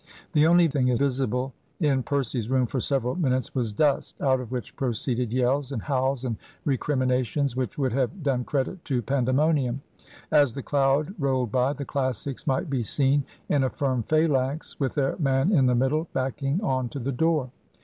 The 0.33 0.47
only 0.47 0.67
thing 0.67 0.87
visible 0.97 1.53
in 1.79 2.01
Percy's 2.01 2.49
room 2.49 2.65
for 2.65 2.79
several 2.79 3.13
minutes 3.13 3.53
was 3.53 3.71
dust 3.71 4.19
out 4.19 4.39
of 4.39 4.51
which 4.51 4.75
proceeded 4.75 5.31
yells, 5.31 5.71
and 5.71 5.83
howls, 5.83 6.25
and 6.25 6.37
recriminations 6.65 7.55
which 7.55 7.77
would 7.77 7.91
have 7.93 8.23
done 8.23 8.43
credit 8.43 8.83
to 8.85 9.03
Pandemonium. 9.03 9.83
As 10.31 10.55
the 10.55 10.63
cloud 10.63 11.13
rolled 11.19 11.51
by, 11.51 11.73
the 11.73 11.85
Classics 11.85 12.47
might 12.47 12.67
be 12.67 12.81
seen 12.81 13.25
in 13.47 13.63
a 13.63 13.69
firm 13.69 14.01
phalanx, 14.01 14.79
with 14.79 14.95
their 14.95 15.17
man 15.19 15.51
in 15.51 15.67
the 15.67 15.75
middle, 15.75 16.07
backing 16.13 16.63
on 16.63 16.89
to 16.89 16.97
the 16.97 17.11
door. 17.11 17.51